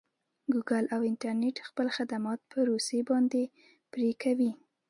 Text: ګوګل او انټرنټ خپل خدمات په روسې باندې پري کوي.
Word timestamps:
ګوګل 0.51 0.85
او 0.95 1.01
انټرنټ 1.09 1.55
خپل 1.67 1.87
خدمات 1.95 2.39
په 2.51 2.57
روسې 2.69 2.99
باندې 3.09 3.41
پري 3.91 4.11
کوي. 4.23 4.51